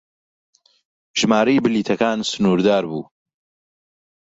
ژمارەی 1.19 1.63
بلیتەکان 1.63 2.19
سنوردار 2.31 2.83
بوو. 2.89 3.03